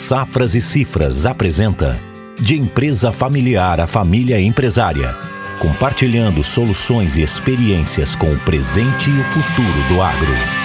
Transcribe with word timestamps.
Safras 0.00 0.54
e 0.54 0.62
Cifras 0.62 1.26
apresenta 1.26 2.00
De 2.40 2.58
empresa 2.58 3.12
familiar 3.12 3.78
a 3.80 3.86
família 3.86 4.40
empresária, 4.40 5.14
compartilhando 5.60 6.42
soluções 6.42 7.18
e 7.18 7.22
experiências 7.22 8.16
com 8.16 8.32
o 8.32 8.40
presente 8.40 9.10
e 9.10 9.20
o 9.20 9.24
futuro 9.24 9.88
do 9.90 10.00
agro. 10.00 10.59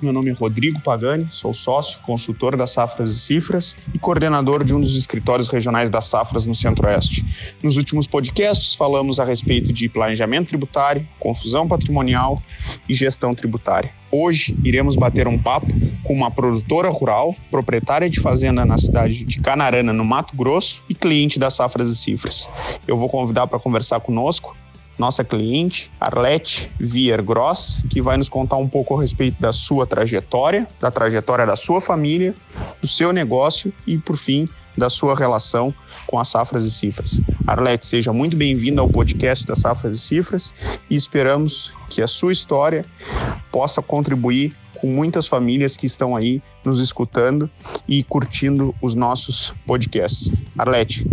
Meu 0.00 0.12
nome 0.12 0.30
é 0.30 0.32
Rodrigo 0.32 0.80
Pagani, 0.80 1.28
sou 1.32 1.52
sócio, 1.52 1.98
consultor 2.02 2.56
das 2.56 2.70
Safras 2.70 3.10
e 3.10 3.18
Cifras 3.18 3.74
e 3.92 3.98
coordenador 3.98 4.62
de 4.62 4.72
um 4.72 4.80
dos 4.80 4.94
escritórios 4.94 5.48
regionais 5.48 5.90
das 5.90 6.04
Safras 6.04 6.46
no 6.46 6.54
Centro-Oeste. 6.54 7.26
Nos 7.60 7.76
últimos 7.76 8.06
podcasts 8.06 8.76
falamos 8.76 9.18
a 9.18 9.24
respeito 9.24 9.72
de 9.72 9.88
planejamento 9.88 10.50
tributário, 10.50 11.04
confusão 11.18 11.66
patrimonial 11.66 12.40
e 12.88 12.94
gestão 12.94 13.34
tributária. 13.34 13.90
Hoje 14.08 14.56
iremos 14.64 14.94
bater 14.94 15.26
um 15.26 15.36
papo 15.36 15.66
com 16.04 16.14
uma 16.14 16.30
produtora 16.30 16.88
rural, 16.90 17.34
proprietária 17.50 18.08
de 18.08 18.20
fazenda 18.20 18.64
na 18.64 18.78
cidade 18.78 19.24
de 19.24 19.40
Canarana, 19.40 19.92
no 19.92 20.04
Mato 20.04 20.36
Grosso, 20.36 20.80
e 20.88 20.94
cliente 20.94 21.40
das 21.40 21.54
Safras 21.54 21.88
e 21.88 21.96
Cifras. 21.96 22.48
Eu 22.86 22.96
vou 22.96 23.08
convidar 23.08 23.48
para 23.48 23.58
conversar 23.58 23.98
conosco 23.98 24.56
nossa 24.98 25.22
cliente, 25.22 25.90
Arlete 26.00 26.70
Vier 26.78 27.22
Gross, 27.22 27.82
que 27.88 28.02
vai 28.02 28.16
nos 28.16 28.28
contar 28.28 28.56
um 28.56 28.68
pouco 28.68 28.96
a 28.96 29.00
respeito 29.00 29.40
da 29.40 29.52
sua 29.52 29.86
trajetória, 29.86 30.66
da 30.80 30.90
trajetória 30.90 31.46
da 31.46 31.54
sua 31.54 31.80
família, 31.80 32.34
do 32.82 32.88
seu 32.88 33.12
negócio 33.12 33.72
e, 33.86 33.96
por 33.96 34.16
fim, 34.16 34.48
da 34.76 34.90
sua 34.90 35.14
relação 35.14 35.72
com 36.06 36.18
as 36.18 36.28
Safras 36.28 36.64
e 36.64 36.70
Cifras. 36.70 37.20
Arlete, 37.46 37.86
seja 37.86 38.12
muito 38.12 38.36
bem-vinda 38.36 38.80
ao 38.80 38.88
podcast 38.88 39.46
das 39.46 39.60
Safras 39.60 39.98
e 39.98 40.00
Cifras 40.00 40.54
e 40.90 40.96
esperamos 40.96 41.72
que 41.88 42.02
a 42.02 42.06
sua 42.06 42.32
história 42.32 42.84
possa 43.50 43.80
contribuir 43.80 44.54
com 44.80 44.86
muitas 44.86 45.26
famílias 45.26 45.76
que 45.76 45.86
estão 45.86 46.14
aí 46.14 46.42
nos 46.64 46.78
escutando 46.78 47.50
e 47.86 48.02
curtindo 48.04 48.74
os 48.80 48.94
nossos 48.94 49.52
podcasts. 49.66 50.30
Arlete, 50.56 51.06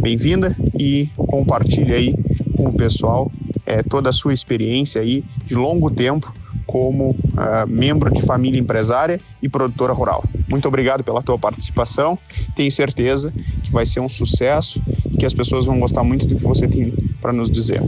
bem-vinda 0.00 0.56
e 0.78 1.08
compartilhe 1.16 1.94
aí 1.94 2.14
com 2.58 2.68
o 2.68 2.72
pessoal 2.72 3.30
é, 3.64 3.82
toda 3.82 4.10
a 4.10 4.12
sua 4.12 4.34
experiência 4.34 5.00
aí 5.00 5.24
de 5.46 5.54
longo 5.54 5.90
tempo 5.90 6.34
como 6.66 7.10
uh, 7.10 7.66
membro 7.66 8.12
de 8.12 8.20
família 8.22 8.60
empresária 8.60 9.20
e 9.40 9.48
produtora 9.48 9.92
rural. 9.92 10.22
Muito 10.48 10.66
obrigado 10.68 11.02
pela 11.04 11.22
tua 11.22 11.38
participação. 11.38 12.18
Tenho 12.54 12.70
certeza 12.70 13.32
que 13.62 13.70
vai 13.70 13.86
ser 13.86 14.00
um 14.00 14.08
sucesso 14.08 14.82
e 15.10 15.16
que 15.16 15.24
as 15.24 15.32
pessoas 15.32 15.64
vão 15.64 15.78
gostar 15.78 16.02
muito 16.02 16.26
do 16.26 16.36
que 16.36 16.42
você 16.42 16.68
tem 16.68 16.92
para 17.22 17.32
nos 17.32 17.50
dizer. 17.50 17.80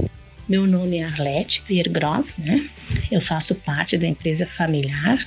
Meu 0.49 0.67
nome 0.67 0.99
é 0.99 1.05
Arlete 1.05 1.63
Piergross, 1.63 2.37
né? 2.39 2.69
Eu 3.11 3.21
faço 3.21 3.55
parte 3.55 3.99
da 3.99 4.07
empresa 4.07 4.47
familiar 4.47 5.19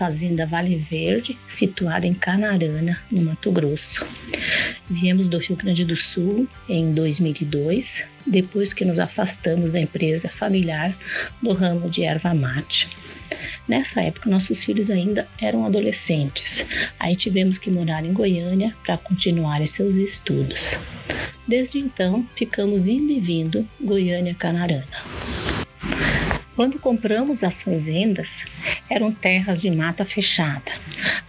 Fazenda 0.00 0.46
Vale 0.46 0.76
Verde, 0.76 1.36
situada 1.46 2.06
em 2.06 2.14
Canarana, 2.14 2.98
no 3.10 3.20
Mato 3.20 3.52
Grosso. 3.52 4.06
Viemos 4.88 5.28
do 5.28 5.36
Rio 5.36 5.54
Grande 5.56 5.84
do 5.84 5.94
Sul 5.94 6.48
em 6.66 6.94
2002, 6.94 8.06
depois 8.26 8.72
que 8.72 8.82
nos 8.82 8.98
afastamos 8.98 9.72
da 9.72 9.78
empresa 9.78 10.30
familiar 10.30 10.96
do 11.42 11.52
ramo 11.52 11.90
de 11.90 12.02
erva 12.02 12.32
mate. 12.32 12.88
Nessa 13.68 14.00
época, 14.00 14.30
nossos 14.30 14.64
filhos 14.64 14.90
ainda 14.90 15.28
eram 15.38 15.66
adolescentes. 15.66 16.66
Aí 16.98 17.14
tivemos 17.14 17.58
que 17.58 17.70
morar 17.70 18.02
em 18.02 18.14
Goiânia 18.14 18.74
para 18.82 18.96
continuar 18.96 19.64
seus 19.68 19.96
estudos. 19.96 20.78
Desde 21.46 21.78
então, 21.78 22.26
ficamos 22.34 22.88
indo 22.88 23.12
e 23.12 23.20
vindo 23.20 23.68
Goiânia-Canarana. 23.78 25.49
Quando 26.56 26.78
compramos 26.78 27.42
as 27.42 27.62
fazendas, 27.62 28.44
eram 28.88 29.12
terras 29.12 29.60
de 29.60 29.70
mata 29.70 30.04
fechada. 30.04 30.72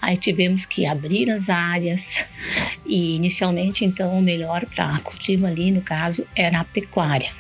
Aí 0.02 0.18
tivemos 0.18 0.66
que 0.66 0.86
abrir 0.86 1.30
as 1.30 1.50
áreas 1.50 2.26
e 2.86 3.16
inicialmente 3.16 3.86
então 3.86 4.18
o 4.18 4.22
melhor 4.22 4.66
para 4.66 5.00
cultivo 5.00 5.46
ali 5.46 5.72
no 5.72 5.82
caso 5.82 6.26
era 6.36 6.60
a 6.60 6.66
pecuária 6.66 7.32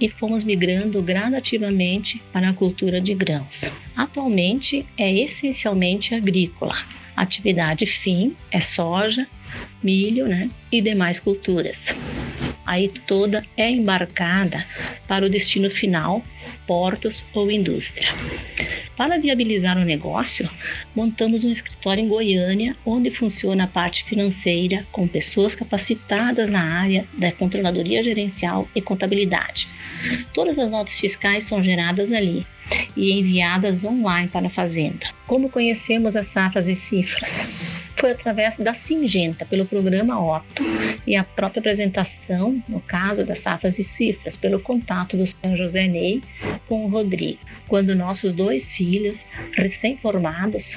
e 0.00 0.08
fomos 0.08 0.44
migrando 0.44 1.02
gradativamente 1.02 2.22
para 2.32 2.50
a 2.50 2.54
cultura 2.54 3.00
de 3.00 3.14
grãos. 3.14 3.64
Atualmente 3.96 4.86
é 4.96 5.12
essencialmente 5.12 6.14
agrícola. 6.14 6.76
Atividade 7.16 7.84
fim 7.84 8.36
é 8.50 8.60
soja, 8.60 9.26
milho 9.82 10.28
né, 10.28 10.48
e 10.70 10.80
demais 10.80 11.18
culturas. 11.18 11.94
Aí 12.64 12.88
toda 13.06 13.44
é 13.56 13.68
embarcada 13.68 14.64
para 15.08 15.26
o 15.26 15.30
destino 15.30 15.70
final, 15.70 16.22
portos 16.68 17.24
ou 17.34 17.50
indústria. 17.50 18.10
Para 18.94 19.18
viabilizar 19.18 19.78
o 19.78 19.84
negócio, 19.84 20.50
montamos 20.94 21.44
um 21.44 21.52
escritório 21.52 22.04
em 22.04 22.08
Goiânia, 22.08 22.76
onde 22.84 23.10
funciona 23.10 23.64
a 23.64 23.68
parte 23.68 24.04
financeira 24.04 24.84
com 24.92 25.08
pessoas 25.08 25.54
capacitadas 25.54 26.50
na 26.50 26.62
área 26.62 27.08
da 27.16 27.32
controladoria 27.32 28.02
gerencial 28.02 28.68
e 28.74 28.82
contabilidade. 28.82 29.68
Todas 30.34 30.58
as 30.58 30.70
notas 30.70 30.98
fiscais 31.00 31.44
são 31.44 31.62
geradas 31.62 32.12
ali 32.12 32.46
e 32.96 33.12
enviadas 33.12 33.82
online 33.84 34.28
para 34.28 34.48
a 34.48 34.50
fazenda. 34.50 35.06
Como 35.26 35.48
conhecemos 35.48 36.16
as 36.16 36.26
safras 36.26 36.68
e 36.68 36.74
cifras? 36.74 37.77
Foi 37.98 38.12
através 38.12 38.56
da 38.58 38.74
Singenta, 38.74 39.44
pelo 39.44 39.66
programa 39.66 40.20
Opto, 40.20 40.62
e 41.06 41.16
a 41.16 41.24
própria 41.24 41.60
apresentação, 41.60 42.62
no 42.68 42.80
caso 42.80 43.24
das 43.24 43.40
safras 43.40 43.78
e 43.78 43.84
cifras, 43.84 44.36
pelo 44.36 44.60
contato 44.60 45.16
do 45.16 45.26
São 45.26 45.56
José 45.56 45.86
Ney 45.86 46.22
com 46.68 46.84
o 46.84 46.88
Rodrigo, 46.88 47.40
quando 47.66 47.94
nossos 47.94 48.32
dois 48.32 48.72
filhos, 48.72 49.24
recém-formados, 49.52 50.76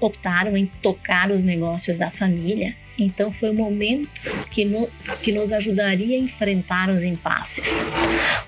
optaram 0.00 0.56
em 0.56 0.66
tocar 0.82 1.30
os 1.30 1.44
negócios 1.44 1.98
da 1.98 2.10
família 2.10 2.74
então 3.02 3.32
foi 3.32 3.50
o 3.50 3.54
momento 3.54 4.08
que, 4.50 4.64
no, 4.64 4.88
que 5.22 5.32
nos 5.32 5.52
ajudaria 5.52 6.16
a 6.16 6.20
enfrentar 6.20 6.90
os 6.90 7.02
impasses. 7.02 7.84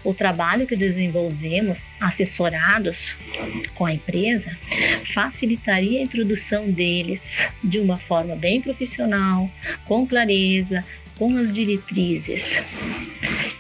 O 0.05 0.13
trabalho 0.13 0.67
que 0.67 0.77
desenvolvemos, 0.77 1.89
assessorados 2.01 3.17
com 3.75 3.87
a 3.87 3.93
empresa, 3.93 4.57
facilitaria 5.13 6.01
a 6.01 6.03
introdução 6.03 6.71
deles 6.71 7.49
de 7.63 7.79
uma 7.79 7.97
forma 7.97 8.37
bem 8.37 8.61
profissional, 8.61 9.51
com 9.87 10.07
clareza, 10.07 10.85
com 11.17 11.37
as 11.37 11.53
diretrizes. 11.53 12.63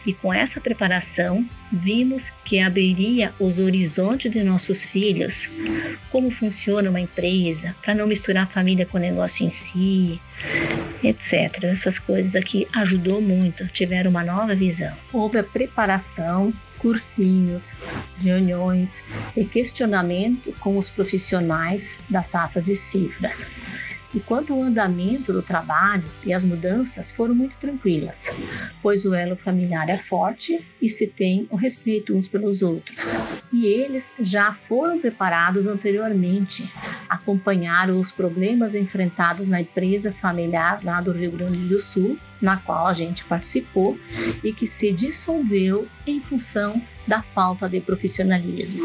E 0.04 0.12
com 0.12 0.34
essa 0.34 0.60
preparação, 0.60 1.46
vimos 1.70 2.32
que 2.44 2.58
abriria 2.58 3.32
os 3.38 3.60
horizontes 3.60 4.32
de 4.32 4.42
nossos 4.42 4.84
filhos, 4.84 5.48
como 6.10 6.30
funciona 6.30 6.90
uma 6.90 7.00
empresa, 7.00 7.74
para 7.82 7.94
não 7.94 8.08
misturar 8.08 8.50
família 8.50 8.84
com 8.84 8.98
o 8.98 9.00
negócio 9.00 9.46
em 9.46 9.50
si, 9.50 10.20
etc. 11.02 11.64
Essas 11.64 11.98
coisas 11.98 12.34
aqui 12.36 12.66
ajudou 12.74 13.20
muito, 13.20 13.66
tiveram 13.68 14.10
uma 14.10 14.24
nova 14.24 14.54
visão. 14.54 14.92
Houve 15.12 15.38
a 15.38 15.44
preparação, 15.44 16.52
cursinhos, 16.78 17.72
reuniões 18.18 19.04
e 19.36 19.44
questionamento 19.44 20.52
com 20.58 20.76
os 20.76 20.90
profissionais 20.90 22.00
das 22.10 22.26
safras 22.26 22.68
e 22.68 22.74
cifras. 22.74 23.46
E 24.14 24.20
quanto 24.20 24.52
ao 24.52 24.62
andamento 24.62 25.32
do 25.32 25.42
trabalho 25.42 26.04
e 26.24 26.32
as 26.34 26.44
mudanças 26.44 27.10
foram 27.10 27.34
muito 27.34 27.56
tranquilas, 27.58 28.30
pois 28.82 29.06
o 29.06 29.14
elo 29.14 29.36
familiar 29.36 29.88
é 29.88 29.96
forte 29.96 30.64
e 30.80 30.88
se 30.88 31.06
tem 31.06 31.46
o 31.50 31.56
respeito 31.56 32.14
uns 32.14 32.28
pelos 32.28 32.62
outros. 32.62 33.16
E 33.52 33.66
eles 33.66 34.14
já 34.20 34.52
foram 34.52 35.00
preparados 35.00 35.66
anteriormente, 35.66 36.70
acompanharam 37.08 37.98
os 37.98 38.12
problemas 38.12 38.74
enfrentados 38.74 39.48
na 39.48 39.60
empresa 39.60 40.12
familiar 40.12 40.80
lá 40.84 41.00
do 41.00 41.12
Rio 41.12 41.32
Grande 41.32 41.58
do 41.60 41.78
Sul, 41.78 42.18
na 42.40 42.56
qual 42.56 42.86
a 42.86 42.94
gente 42.94 43.24
participou 43.24 43.98
e 44.42 44.52
que 44.52 44.66
se 44.66 44.92
dissolveu 44.92 45.88
em 46.06 46.20
função 46.20 46.82
da 47.06 47.22
falta 47.22 47.68
de 47.68 47.80
profissionalismo. 47.80 48.82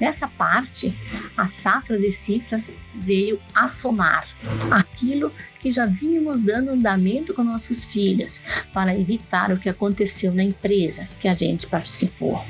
Nessa 0.00 0.26
parte, 0.26 0.92
as 1.36 1.52
safras 1.52 2.02
e 2.02 2.10
cifras 2.10 2.72
veio 2.94 3.40
a 3.54 3.68
somar 3.68 4.26
aquilo 4.70 5.32
que 5.60 5.70
já 5.70 5.86
vínhamos 5.86 6.42
dando 6.42 6.70
andamento 6.70 7.32
com 7.32 7.44
nossos 7.44 7.84
filhos 7.84 8.42
para 8.72 8.98
evitar 8.98 9.52
o 9.52 9.58
que 9.58 9.68
aconteceu 9.68 10.34
na 10.34 10.42
empresa 10.42 11.08
que 11.20 11.28
a 11.28 11.34
gente 11.34 11.66
participou. 11.68 12.44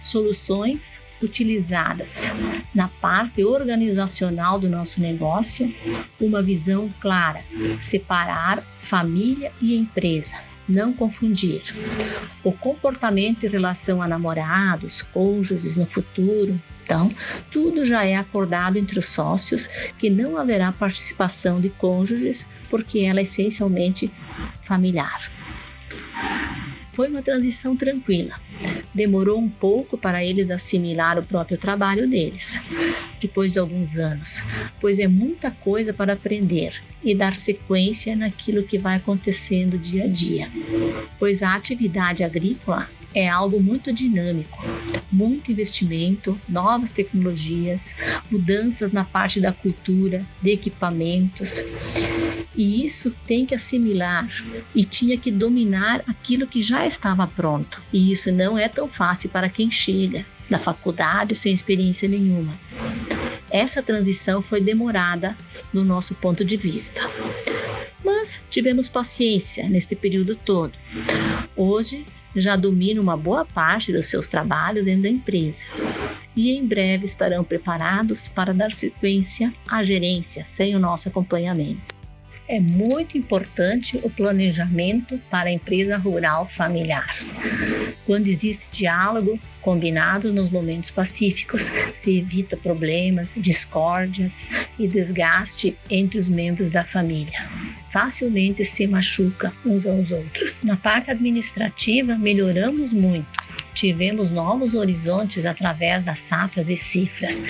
Soluções 0.00 1.02
utilizadas 1.22 2.32
na 2.74 2.88
parte 2.88 3.44
organizacional 3.44 4.58
do 4.58 4.68
nosso 4.68 5.00
negócio, 5.00 5.72
uma 6.20 6.42
visão 6.42 6.88
clara, 7.00 7.44
separar 7.80 8.62
família 8.80 9.52
e 9.60 9.76
empresa, 9.76 10.42
não 10.68 10.92
confundir. 10.92 11.62
O 12.44 12.52
comportamento 12.52 13.44
em 13.44 13.48
relação 13.48 14.02
a 14.02 14.08
namorados, 14.08 15.02
cônjuges 15.02 15.76
no 15.76 15.86
futuro, 15.86 16.60
então, 16.84 17.14
tudo 17.50 17.84
já 17.84 18.04
é 18.04 18.16
acordado 18.16 18.76
entre 18.76 18.98
os 18.98 19.06
sócios 19.06 19.66
que 19.98 20.10
não 20.10 20.36
haverá 20.36 20.72
participação 20.72 21.60
de 21.60 21.70
cônjuges 21.70 22.46
porque 22.68 23.00
ela 23.00 23.20
é 23.20 23.22
essencialmente 23.22 24.10
familiar. 24.64 25.30
Foi 26.92 27.08
uma 27.08 27.22
transição 27.22 27.74
tranquila, 27.74 28.34
demorou 28.94 29.38
um 29.38 29.48
pouco 29.48 29.96
para 29.96 30.24
eles 30.24 30.50
assimilar 30.50 31.18
o 31.18 31.22
próprio 31.22 31.56
trabalho 31.56 32.08
deles, 32.08 32.60
depois 33.20 33.52
de 33.52 33.58
alguns 33.58 33.96
anos, 33.96 34.42
pois 34.80 34.98
é 34.98 35.08
muita 35.08 35.50
coisa 35.50 35.92
para 35.94 36.12
aprender 36.12 36.80
e 37.02 37.14
dar 37.14 37.34
sequência 37.34 38.14
naquilo 38.14 38.62
que 38.62 38.78
vai 38.78 38.96
acontecendo 38.96 39.78
dia 39.78 40.04
a 40.04 40.06
dia. 40.06 40.48
Pois 41.18 41.42
a 41.42 41.54
atividade 41.54 42.22
agrícola 42.22 42.88
é 43.14 43.28
algo 43.28 43.60
muito 43.60 43.92
dinâmico, 43.92 44.58
muito 45.10 45.50
investimento, 45.50 46.38
novas 46.48 46.90
tecnologias, 46.90 47.94
mudanças 48.30 48.92
na 48.92 49.04
parte 49.04 49.40
da 49.40 49.52
cultura, 49.52 50.24
de 50.40 50.50
equipamentos. 50.50 51.62
E 52.54 52.84
isso 52.84 53.14
tem 53.26 53.46
que 53.46 53.54
assimilar 53.54 54.28
e 54.74 54.84
tinha 54.84 55.16
que 55.16 55.30
dominar 55.30 56.02
aquilo 56.06 56.46
que 56.46 56.60
já 56.60 56.86
estava 56.86 57.26
pronto. 57.26 57.82
E 57.92 58.12
isso 58.12 58.30
não 58.30 58.58
é 58.58 58.68
tão 58.68 58.88
fácil 58.88 59.30
para 59.30 59.48
quem 59.48 59.70
chega 59.70 60.24
da 60.50 60.58
faculdade 60.58 61.34
sem 61.34 61.52
experiência 61.52 62.08
nenhuma. 62.08 62.52
Essa 63.50 63.82
transição 63.82 64.42
foi 64.42 64.60
demorada 64.60 65.36
no 65.72 65.84
nosso 65.84 66.14
ponto 66.14 66.44
de 66.44 66.56
vista. 66.56 67.00
Mas 68.04 68.42
tivemos 68.50 68.88
paciência 68.88 69.68
neste 69.68 69.94
período 69.94 70.36
todo. 70.36 70.72
Hoje 71.56 72.04
já 72.34 72.56
domina 72.56 73.00
uma 73.00 73.16
boa 73.16 73.44
parte 73.44 73.92
dos 73.92 74.06
seus 74.06 74.28
trabalhos 74.28 74.86
dentro 74.86 75.02
da 75.02 75.08
empresa 75.08 75.64
e 76.34 76.50
em 76.50 76.66
breve 76.66 77.04
estarão 77.04 77.44
preparados 77.44 78.28
para 78.28 78.54
dar 78.54 78.72
sequência 78.72 79.52
à 79.68 79.84
gerência 79.84 80.44
sem 80.48 80.74
o 80.74 80.78
nosso 80.78 81.08
acompanhamento. 81.08 82.01
É 82.48 82.60
muito 82.60 83.16
importante 83.16 83.98
o 84.02 84.10
planejamento 84.10 85.18
para 85.30 85.48
a 85.48 85.52
empresa 85.52 85.96
rural 85.96 86.48
familiar. 86.50 87.16
Quando 88.04 88.26
existe 88.26 88.68
diálogo 88.70 89.38
combinado 89.60 90.32
nos 90.32 90.50
momentos 90.50 90.90
pacíficos, 90.90 91.70
se 91.94 92.18
evita 92.18 92.56
problemas, 92.56 93.32
discórdias 93.36 94.44
e 94.78 94.88
desgaste 94.88 95.78
entre 95.88 96.18
os 96.18 96.28
membros 96.28 96.70
da 96.70 96.84
família. 96.84 97.48
Facilmente 97.90 98.64
se 98.64 98.86
machuca 98.86 99.52
uns 99.64 99.86
aos 99.86 100.10
outros. 100.10 100.64
Na 100.64 100.76
parte 100.76 101.10
administrativa, 101.10 102.16
melhoramos 102.18 102.92
muito 102.92 103.41
tivemos 103.74 104.30
novos 104.30 104.74
horizontes 104.74 105.46
através 105.46 106.02
das 106.04 106.20
safras 106.20 106.68
e 106.68 106.76
cifras. 106.76 107.42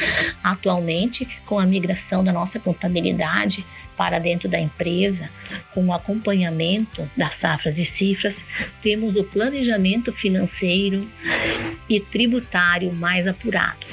Atualmente, 0.43 1.29
com 1.47 1.59
a 1.59 1.67
migração 1.67 2.23
da 2.23 2.33
nossa 2.33 2.59
contabilidade 2.59 3.65
para 3.97 4.19
dentro 4.19 4.49
da 4.49 4.59
empresa, 4.59 5.29
com 5.73 5.87
o 5.87 5.93
acompanhamento 5.93 7.09
das 7.17 7.37
safras 7.37 7.79
e 7.79 7.85
cifras, 7.85 8.45
temos 8.83 9.17
o 9.17 9.25
planejamento 9.25 10.13
financeiro 10.13 11.09
e 11.89 12.01
tributário 12.01 12.93
mais 12.93 13.27
apurado. 13.27 13.87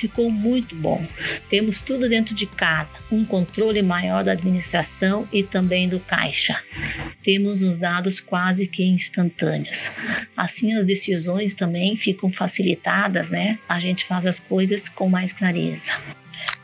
Ficou 0.00 0.30
muito 0.30 0.74
bom. 0.74 1.06
Temos 1.50 1.82
tudo 1.82 2.08
dentro 2.08 2.34
de 2.34 2.46
casa, 2.46 2.96
um 3.12 3.22
controle 3.22 3.82
maior 3.82 4.24
da 4.24 4.32
administração 4.32 5.28
e 5.30 5.42
também 5.42 5.90
do 5.90 6.00
caixa. 6.00 6.58
Temos 7.22 7.60
os 7.60 7.76
dados 7.76 8.18
quase 8.18 8.66
que 8.66 8.82
instantâneos. 8.82 9.90
Assim 10.34 10.72
as 10.72 10.86
decisões 10.86 11.52
também 11.52 11.98
ficam 11.98 12.32
facilitadas, 12.32 13.30
né? 13.30 13.58
A 13.68 13.78
gente 13.78 14.06
faz 14.06 14.24
as 14.24 14.40
coisas 14.40 14.88
com 14.88 15.06
mais 15.06 15.34
clareza. 15.34 15.92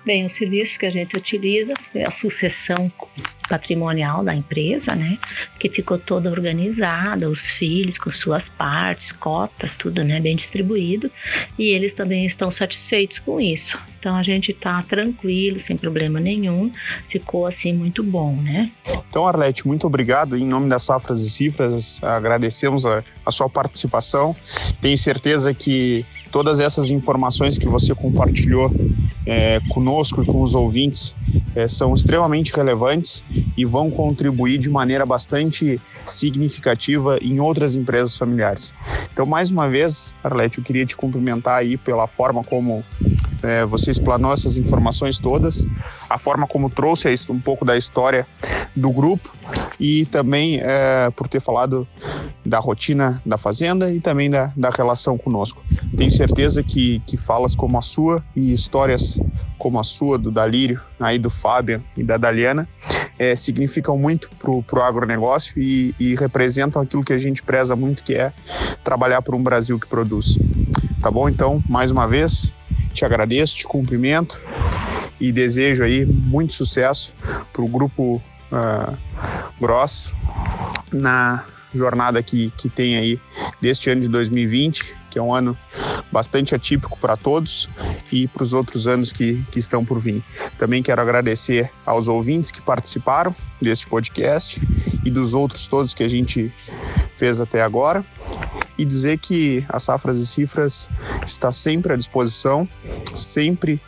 Bem, 0.02 0.24
os 0.24 0.32
serviços 0.32 0.78
que 0.78 0.86
a 0.86 0.90
gente 0.90 1.14
utiliza 1.14 1.74
é 1.94 2.08
a 2.08 2.10
sucessão 2.10 2.90
patrimonial 3.46 4.24
da 4.24 4.34
empresa, 4.34 4.94
né? 4.94 5.18
Que 5.58 5.68
ficou 5.68 5.98
toda 5.98 6.30
organizada, 6.30 7.28
os 7.28 7.48
filhos 7.48 7.98
com 7.98 8.10
suas 8.10 8.48
partes, 8.48 9.12
cotas, 9.12 9.76
tudo, 9.76 10.02
né? 10.04 10.20
Bem 10.20 10.36
distribuído. 10.36 11.10
E 11.58 11.68
eles 11.70 11.94
também 11.94 12.26
estão 12.26 12.50
satisfeitos 12.50 13.18
com 13.18 13.40
isso. 13.40 13.78
Então 13.98 14.16
a 14.16 14.22
gente 14.22 14.52
tá 14.52 14.82
tranquilo, 14.82 15.58
sem 15.58 15.76
problema 15.76 16.20
nenhum. 16.20 16.70
Ficou 17.08 17.46
assim 17.46 17.72
muito 17.72 18.02
bom, 18.02 18.36
né? 18.36 18.70
Então, 19.08 19.26
Arlete, 19.26 19.66
muito 19.66 19.86
obrigado. 19.86 20.36
Em 20.36 20.46
nome 20.46 20.68
das 20.68 20.84
Safras 20.84 21.20
e 21.20 21.30
Cifras, 21.30 21.98
agradecemos 22.02 22.84
a, 22.86 23.02
a 23.26 23.32
sua 23.32 23.48
participação. 23.48 24.34
Tenho 24.80 24.96
certeza 24.96 25.52
que 25.52 26.06
todas 26.30 26.60
essas 26.60 26.90
informações 26.90 27.58
que 27.58 27.68
você 27.68 27.94
compartilhou 27.94 28.70
é, 29.26 29.60
conosco 29.68 30.22
e 30.22 30.26
com 30.26 30.42
os 30.42 30.54
ouvintes 30.54 31.14
é, 31.54 31.66
são 31.66 31.92
extremamente 31.94 32.54
relevantes 32.54 33.24
e 33.56 33.64
vão 33.64 33.90
contribuir 33.90 34.58
de 34.58 34.70
maneira 34.70 35.04
bastante 35.04 35.80
significativa 36.06 37.18
em 37.20 37.40
outras 37.40 37.74
empresas 37.74 38.16
familiares. 38.16 38.72
Então, 39.12 39.26
mais 39.26 39.50
uma 39.50 39.68
vez, 39.68 40.14
Arlete, 40.22 40.58
eu 40.58 40.64
queria 40.64 40.86
te 40.86 40.96
cumprimentar 40.96 41.56
aí 41.58 41.76
pela 41.76 42.06
forma 42.06 42.44
como 42.44 42.84
é, 43.42 43.64
você 43.64 43.90
explanou 43.90 44.32
essas 44.32 44.56
informações 44.56 45.18
todas, 45.18 45.66
a 46.08 46.18
forma 46.18 46.46
como 46.46 46.70
trouxe 46.70 47.08
um 47.28 47.40
pouco 47.40 47.64
da 47.64 47.76
história 47.76 48.26
do 48.74 48.90
grupo 48.90 49.30
e 49.80 50.06
também 50.06 50.60
é, 50.62 51.10
por 51.10 51.28
ter 51.28 51.40
falado 51.40 51.86
da 52.46 52.58
rotina 52.58 53.20
da 53.24 53.36
fazenda 53.36 53.92
e 53.92 54.00
também 54.00 54.30
da, 54.30 54.52
da 54.56 54.70
relação 54.70 55.18
conosco. 55.18 55.62
Tenho 55.96 56.12
certeza 56.12 56.62
que, 56.62 57.00
que 57.06 57.16
falas 57.16 57.54
como 57.54 57.76
a 57.76 57.82
sua 57.82 58.22
e 58.34 58.52
histórias 58.52 59.18
como 59.58 59.78
a 59.80 59.82
sua, 59.82 60.18
do 60.18 60.30
Dalírio, 60.30 60.80
aí 61.00 61.18
do 61.18 61.30
Fábio 61.30 61.82
e 61.96 62.02
da 62.02 62.16
Daliana, 62.16 62.68
é, 63.18 63.34
significam 63.34 63.98
muito 63.98 64.28
para 64.38 64.50
o 64.50 64.82
agronegócio 64.82 65.60
e, 65.60 65.94
e 65.98 66.14
representam 66.14 66.82
aquilo 66.82 67.04
que 67.04 67.12
a 67.12 67.18
gente 67.18 67.42
preza 67.42 67.74
muito, 67.74 68.04
que 68.04 68.14
é 68.14 68.32
trabalhar 68.84 69.22
por 69.22 69.34
um 69.34 69.42
Brasil 69.42 69.78
que 69.78 69.86
produz. 69.86 70.38
Tá 71.00 71.10
bom? 71.10 71.28
Então, 71.28 71.62
mais 71.68 71.90
uma 71.90 72.06
vez, 72.06 72.52
te 72.92 73.04
agradeço, 73.04 73.56
te 73.56 73.66
cumprimento 73.66 74.40
e 75.18 75.32
desejo 75.32 75.82
aí 75.82 76.04
muito 76.04 76.52
sucesso 76.52 77.14
para 77.52 77.62
o 77.62 77.68
grupo 77.68 78.22
uh, 78.52 78.96
Gross 79.58 80.12
na 80.92 81.44
jornada 81.76 82.22
que, 82.22 82.50
que 82.56 82.68
tem 82.68 82.96
aí 82.96 83.20
deste 83.60 83.90
ano 83.90 84.00
de 84.00 84.08
2020, 84.08 84.94
que 85.10 85.18
é 85.18 85.22
um 85.22 85.34
ano 85.34 85.56
bastante 86.10 86.54
atípico 86.54 86.98
para 86.98 87.16
todos 87.16 87.68
e 88.12 88.28
para 88.28 88.42
os 88.42 88.52
outros 88.52 88.86
anos 88.86 89.12
que, 89.12 89.42
que 89.50 89.58
estão 89.58 89.84
por 89.84 89.98
vir. 89.98 90.22
Também 90.58 90.82
quero 90.82 91.00
agradecer 91.00 91.70
aos 91.84 92.08
ouvintes 92.08 92.50
que 92.50 92.60
participaram 92.60 93.34
deste 93.60 93.86
podcast 93.86 94.60
e 95.04 95.10
dos 95.10 95.34
outros 95.34 95.66
todos 95.66 95.94
que 95.94 96.02
a 96.02 96.08
gente 96.08 96.52
fez 97.16 97.40
até 97.40 97.62
agora 97.62 98.04
e 98.78 98.84
dizer 98.84 99.18
que 99.18 99.64
a 99.68 99.78
Safras 99.78 100.18
e 100.18 100.26
Cifras 100.26 100.88
está 101.26 101.50
sempre 101.50 101.92
à 101.92 101.96
disposição, 101.96 102.68
sempre 103.14 103.80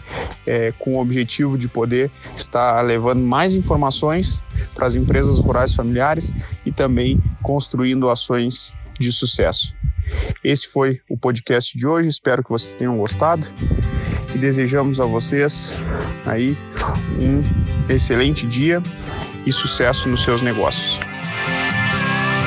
é, 0.46 0.72
com 0.78 0.94
o 0.94 1.00
objetivo 1.00 1.58
de 1.58 1.68
poder 1.68 2.10
estar 2.36 2.80
levando 2.82 3.20
mais 3.20 3.54
informações 3.54 4.40
para 4.74 4.86
as 4.86 4.94
empresas 4.94 5.38
rurais 5.38 5.74
familiares 5.74 6.34
e 6.64 6.72
também 6.72 7.20
construindo 7.48 8.10
ações 8.10 8.74
de 9.00 9.10
sucesso. 9.10 9.74
Esse 10.44 10.68
foi 10.68 11.00
o 11.08 11.16
podcast 11.16 11.78
de 11.78 11.86
hoje, 11.86 12.10
espero 12.10 12.44
que 12.44 12.50
vocês 12.50 12.74
tenham 12.74 12.98
gostado 12.98 13.46
e 14.34 14.38
desejamos 14.38 15.00
a 15.00 15.06
vocês 15.06 15.72
aí 16.26 16.54
um 17.18 17.40
excelente 17.90 18.46
dia 18.46 18.82
e 19.46 19.52
sucesso 19.52 20.10
nos 20.10 20.24
seus 20.24 20.42
negócios. 20.42 20.98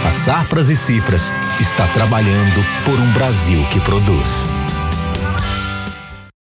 A 0.06 0.12
Safras 0.12 0.70
e 0.70 0.76
Cifras 0.76 1.32
está 1.60 1.88
trabalhando 1.88 2.64
por 2.86 3.00
um 3.00 3.12
Brasil 3.14 3.66
que 3.72 3.80
produz. 3.80 4.46